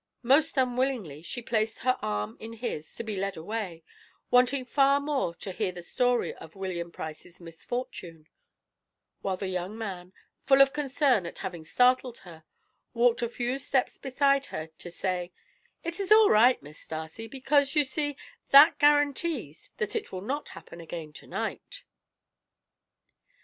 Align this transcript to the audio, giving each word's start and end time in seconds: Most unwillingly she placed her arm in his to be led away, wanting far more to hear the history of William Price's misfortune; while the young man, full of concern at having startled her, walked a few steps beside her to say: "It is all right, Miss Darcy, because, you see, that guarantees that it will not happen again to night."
Most 0.23 0.57
unwillingly 0.57 1.21
she 1.21 1.43
placed 1.43 1.81
her 1.85 1.95
arm 2.01 2.35
in 2.39 2.53
his 2.53 2.95
to 2.95 3.03
be 3.03 3.15
led 3.15 3.37
away, 3.37 3.83
wanting 4.31 4.65
far 4.65 4.99
more 4.99 5.35
to 5.35 5.51
hear 5.51 5.71
the 5.71 5.81
history 5.81 6.33
of 6.33 6.55
William 6.55 6.91
Price's 6.91 7.39
misfortune; 7.39 8.27
while 9.21 9.37
the 9.37 9.47
young 9.47 9.77
man, 9.77 10.11
full 10.43 10.59
of 10.59 10.73
concern 10.73 11.27
at 11.27 11.37
having 11.45 11.63
startled 11.65 12.17
her, 12.25 12.45
walked 12.95 13.21
a 13.21 13.29
few 13.29 13.59
steps 13.59 13.99
beside 13.99 14.47
her 14.47 14.69
to 14.79 14.89
say: 14.89 15.31
"It 15.83 15.99
is 15.99 16.11
all 16.11 16.31
right, 16.31 16.59
Miss 16.63 16.87
Darcy, 16.87 17.27
because, 17.27 17.75
you 17.75 17.83
see, 17.83 18.17
that 18.49 18.79
guarantees 18.79 19.69
that 19.77 19.95
it 19.95 20.11
will 20.11 20.21
not 20.23 20.47
happen 20.57 20.81
again 20.81 21.13
to 21.13 21.27
night." 21.27 21.83